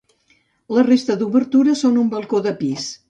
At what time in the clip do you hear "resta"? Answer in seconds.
0.87-1.17